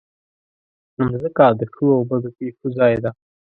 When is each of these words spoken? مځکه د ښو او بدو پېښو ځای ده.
مځکه 1.09 1.45
د 1.59 1.61
ښو 1.73 1.85
او 1.97 2.01
بدو 2.09 2.29
پېښو 2.37 2.65
ځای 2.77 2.93
ده. 3.03 3.11